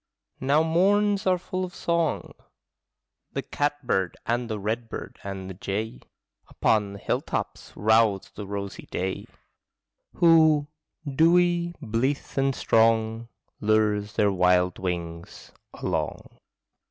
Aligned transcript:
Now 0.39 0.63
morns 0.63 1.27
are 1.27 1.37
full 1.37 1.63
of 1.63 1.75
song; 1.75 2.33
The 3.33 3.43
catbird 3.43 4.17
and 4.25 4.49
the 4.49 4.57
redbird 4.57 5.19
and 5.23 5.47
the 5.47 5.53
jay 5.53 6.01
Upon 6.47 6.93
the 6.93 6.97
hilltops 6.97 7.71
rouse 7.75 8.31
the 8.31 8.47
rosy 8.47 8.87
day, 8.89 9.27
Who, 10.15 10.65
dewy, 11.05 11.75
blithe, 11.79 12.35
and 12.35 12.55
strong, 12.55 13.27
Lures 13.59 14.13
their 14.13 14.31
wild 14.31 14.79
wings 14.79 15.51
along. 15.71 16.35